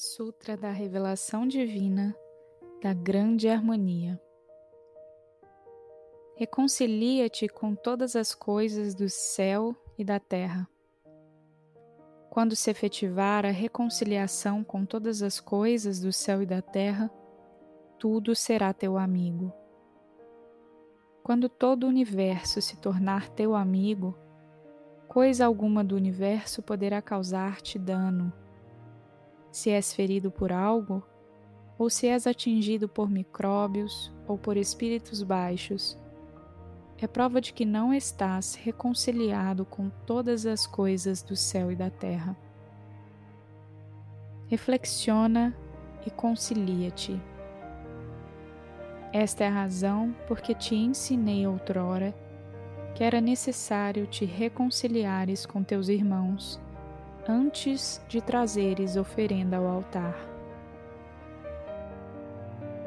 Sutra 0.00 0.56
da 0.56 0.70
Revelação 0.70 1.44
Divina 1.44 2.14
da 2.80 2.94
Grande 2.94 3.48
Harmonia. 3.48 4.16
Reconcilia-te 6.36 7.48
com 7.48 7.74
todas 7.74 8.14
as 8.14 8.32
coisas 8.32 8.94
do 8.94 9.08
céu 9.08 9.74
e 9.98 10.04
da 10.04 10.20
terra. 10.20 10.68
Quando 12.30 12.54
se 12.54 12.70
efetivar 12.70 13.44
a 13.44 13.50
reconciliação 13.50 14.62
com 14.62 14.86
todas 14.86 15.20
as 15.20 15.40
coisas 15.40 15.98
do 15.98 16.12
céu 16.12 16.44
e 16.44 16.46
da 16.46 16.62
terra, 16.62 17.10
tudo 17.98 18.36
será 18.36 18.72
teu 18.72 18.96
amigo. 18.96 19.52
Quando 21.24 21.48
todo 21.48 21.82
o 21.82 21.88
universo 21.88 22.62
se 22.62 22.76
tornar 22.76 23.28
teu 23.30 23.52
amigo, 23.52 24.16
coisa 25.08 25.44
alguma 25.44 25.82
do 25.82 25.96
universo 25.96 26.62
poderá 26.62 27.02
causar-te 27.02 27.80
dano 27.80 28.32
se 29.58 29.70
és 29.70 29.92
ferido 29.92 30.30
por 30.30 30.52
algo, 30.52 31.02
ou 31.76 31.90
se 31.90 32.06
és 32.06 32.26
atingido 32.26 32.88
por 32.88 33.10
micróbios 33.10 34.12
ou 34.26 34.38
por 34.38 34.56
espíritos 34.56 35.22
baixos, 35.22 35.98
é 37.00 37.06
prova 37.06 37.40
de 37.40 37.52
que 37.52 37.64
não 37.64 37.92
estás 37.92 38.54
reconciliado 38.54 39.64
com 39.64 39.90
todas 40.06 40.46
as 40.46 40.66
coisas 40.66 41.22
do 41.22 41.36
céu 41.36 41.70
e 41.72 41.76
da 41.76 41.90
terra. 41.90 42.36
Reflexiona 44.48 45.56
e 46.06 46.10
concilia-te. 46.10 47.20
Esta 49.12 49.44
é 49.44 49.48
a 49.48 49.52
razão 49.52 50.14
porque 50.26 50.54
te 50.54 50.74
ensinei 50.74 51.46
outrora 51.46 52.14
que 52.94 53.04
era 53.04 53.20
necessário 53.20 54.06
te 54.06 54.24
reconciliares 54.24 55.46
com 55.46 55.62
teus 55.62 55.88
irmãos 55.88 56.60
antes 57.28 58.02
de 58.08 58.22
trazeres 58.22 58.96
oferenda 58.96 59.58
ao 59.58 59.66
altar. 59.66 60.16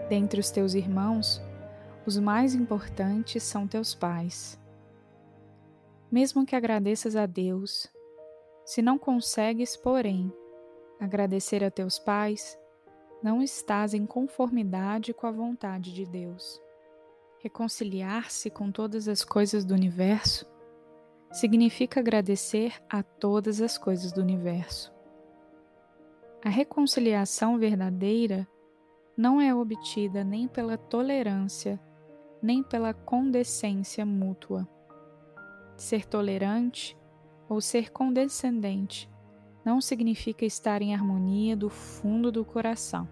Dentre 0.10 0.40
os 0.40 0.50
teus 0.50 0.74
irmãos, 0.74 1.40
os 2.08 2.18
mais 2.18 2.56
importantes 2.56 3.44
são 3.44 3.68
teus 3.68 3.94
pais. 3.94 4.60
Mesmo 6.12 6.44
que 6.44 6.56
agradeças 6.56 7.16
a 7.16 7.28
Deus, 7.28 7.88
se 8.66 8.82
não 8.82 8.98
consegues, 8.98 9.78
porém, 9.78 10.34
agradecer 11.00 11.64
a 11.64 11.70
teus 11.70 12.00
pais, 12.00 12.60
não 13.22 13.44
estás 13.44 13.94
em 13.94 14.08
conformidade 14.08 15.14
com 15.14 15.28
a 15.28 15.32
vontade 15.32 15.94
de 15.94 16.06
Deus. 16.06 16.60
Reconciliar-se 17.40 18.50
com 18.50 18.72
todas 18.72 19.08
as 19.08 19.24
coisas 19.24 19.64
do 19.64 19.76
universo 19.76 20.51
significa 21.32 22.00
agradecer 22.00 22.74
a 22.90 23.02
todas 23.02 23.62
as 23.62 23.78
coisas 23.78 24.12
do 24.12 24.22
universo. 24.22 24.94
A 26.44 26.50
reconciliação 26.50 27.58
verdadeira 27.58 28.48
não 29.16 29.40
é 29.40 29.54
obtida 29.54 30.24
nem 30.24 30.48
pela 30.48 30.78
tolerância, 30.78 31.80
nem 32.42 32.64
pela 32.64 32.94
condescência 32.94 34.06
mútua. 34.06 34.68
Ser 35.78 36.06
tolerante 36.06 36.98
ou 37.48 37.62
ser 37.62 37.92
condescendente 37.92 39.10
não 39.64 39.80
significa 39.80 40.46
estar 40.46 40.82
em 40.82 40.94
harmonia 40.94 41.56
do 41.56 41.70
fundo 41.70 42.32
do 42.32 42.44
coração. 42.44 43.08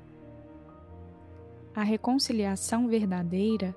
A 1.76 1.84
reconciliação 1.84 2.88
verdadeira 2.88 3.76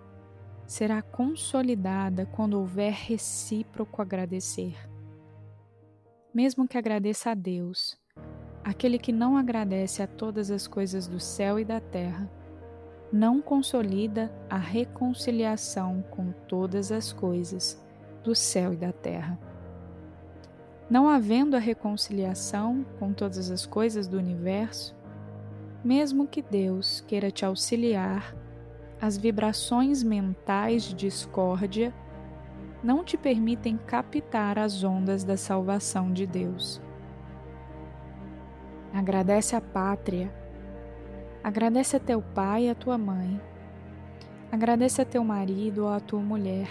será 0.73 1.03
consolidada 1.03 2.25
quando 2.25 2.59
houver 2.59 2.95
recíproco 2.95 4.01
agradecer. 4.01 4.75
Mesmo 6.33 6.67
que 6.67 6.79
agradeça 6.79 7.33
a 7.33 7.35
Deus, 7.35 7.95
aquele 8.65 8.99
que 8.99 9.13
não 9.13 9.37
agradece 9.37 10.03
a 10.03 10.07
todas 10.07 10.51
as 10.51 10.67
coisas 10.67 11.07
do 11.07 11.21
céu 11.21 11.61
e 11.61 11.65
da 11.65 11.79
terra, 11.79 12.27
não 13.13 13.43
consolida 13.43 14.33
a 14.49 14.57
reconciliação 14.57 16.03
com 16.11 16.33
todas 16.49 16.91
as 16.91 17.13
coisas 17.13 17.79
do 18.25 18.35
céu 18.35 18.73
e 18.73 18.77
da 18.77 18.93
terra. 18.93 19.39
Não 20.89 21.07
havendo 21.07 21.55
a 21.55 21.61
reconciliação 21.61 22.83
com 22.99 23.13
todas 23.13 23.51
as 23.51 23.67
coisas 23.67 24.09
do 24.09 24.17
universo, 24.17 24.97
mesmo 25.85 26.27
que 26.27 26.41
Deus 26.41 27.03
queira 27.03 27.31
te 27.31 27.45
auxiliar 27.45 28.35
as 29.03 29.17
vibrações 29.17 30.01
mentais 30.01 30.85
de 30.85 30.95
discórdia 30.95 31.93
não 32.85 33.03
te 33.03 33.17
permitem 33.17 33.77
captar 33.77 34.61
as 34.61 34.85
ondas 34.85 35.25
da 35.25 35.37
salvação 35.37 36.13
de 36.13 36.25
Deus. 36.25 36.81
Agradece 38.95 39.57
a 39.57 39.61
pátria, 39.61 40.33
agradece 41.43 41.97
a 41.97 41.99
teu 42.01 42.23
pai 42.23 42.67
e 42.67 42.71
a 42.71 42.77
tua 42.77 42.97
mãe, 42.97 43.41
agradece 44.53 45.03
a 45.03 45.05
teu 45.05 45.25
marido 45.25 45.83
ou 45.83 45.89
a 45.89 45.99
tua 45.99 46.21
mulher, 46.21 46.69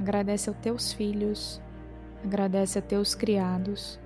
agradece 0.00 0.48
a 0.48 0.54
teus 0.54 0.94
filhos, 0.94 1.60
agradece 2.24 2.78
a 2.78 2.82
teus 2.82 3.14
criados, 3.14 4.00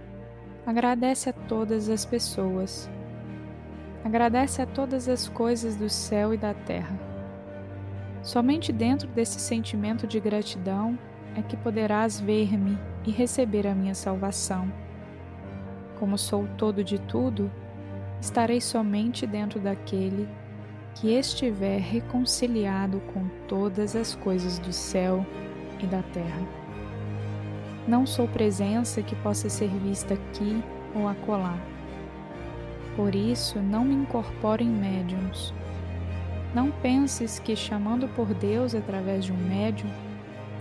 agradece 0.66 1.31
a 1.31 1.33
todas 1.33 1.89
as 1.89 2.04
pessoas, 2.04 2.91
agradece 4.04 4.60
a 4.60 4.66
todas 4.66 5.09
as 5.09 5.28
coisas 5.28 5.77
do 5.77 5.89
céu 5.89 6.34
e 6.34 6.37
da 6.37 6.53
terra 6.53 7.12
Somente 8.22 8.72
dentro 8.72 9.09
desse 9.09 9.41
sentimento 9.41 10.06
de 10.06 10.21
gratidão 10.21 10.97
é 11.37 11.43
que 11.43 11.56
poderás 11.56 12.21
ver-me 12.21 12.78
e 13.05 13.10
receber 13.10 13.66
a 13.66 13.75
minha 13.75 13.97
salvação. 13.97 14.72
Como 15.99 16.16
sou 16.16 16.47
todo 16.56 16.84
de 16.84 17.00
tudo, 17.00 17.50
estarei 18.21 18.60
somente 18.60 19.27
dentro 19.27 19.59
daquele 19.59 20.28
que 20.94 21.10
estiver 21.10 21.81
reconciliado 21.81 23.00
com 23.12 23.27
todas 23.49 23.97
as 23.97 24.15
coisas 24.15 24.59
do 24.59 24.72
céu 24.72 25.27
e 25.83 25.87
da 25.87 26.03
terra. 26.03 26.47
Não 27.89 28.06
sou 28.06 28.28
presença 28.28 29.03
que 29.03 29.16
possa 29.16 29.49
ser 29.49 29.69
vista 29.69 30.15
aqui 30.15 30.62
ou 30.94 31.09
acolá. 31.09 31.59
Por 32.94 33.16
isso, 33.16 33.59
não 33.59 33.84
me 33.84 33.94
incorporo 33.94 34.62
em 34.62 34.69
médiums 34.69 35.53
não 36.55 36.71
penses 36.71 37.39
que, 37.39 37.57
chamando 37.57 38.07
por 38.09 38.35
Deus 38.35 38.75
através 38.75 39.25
de 39.25 39.33
um 39.33 39.37
médium, 39.37 39.91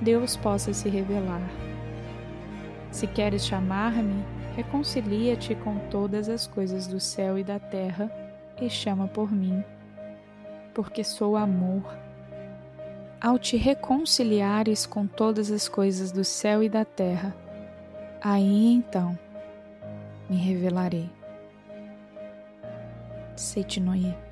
Deus 0.02 0.38
possa 0.38 0.74
se 0.74 0.90
revelar. 0.90 1.42
Se 2.92 3.08
queres 3.08 3.46
chamar-me, 3.46 4.24
reconcilia-te 4.56 5.56
com 5.56 5.78
todas 5.90 6.30
as 6.30 6.48
coisas 6.48 6.88
do 6.88 7.00
céu 7.00 7.38
e 7.38 7.44
da 7.44 7.60
terra 7.60 8.12
e 8.62 8.70
chama 8.70 9.08
por 9.08 9.32
mim, 9.32 9.64
porque 10.74 11.04
sou 11.04 11.36
amor. 11.36 11.84
Ao 13.20 13.38
te 13.38 13.56
reconciliares 13.56 14.86
com 14.86 15.06
todas 15.06 15.52
as 15.52 15.70
coisas 15.70 16.12
do 16.12 16.24
céu 16.24 16.64
e 16.64 16.70
da 16.70 16.84
terra, 16.84 17.36
aí 18.22 18.74
então 18.74 19.18
me 20.30 20.38
revelarei. 20.38 21.10
Seitinoye 23.36 24.31